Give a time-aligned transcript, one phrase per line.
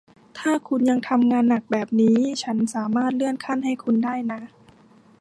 [0.39, 4.41] ถ้าคุณยังทำงานหนักแบบนี้ ฉันสามารถเลื่อนขั้นให้คุณได้นะ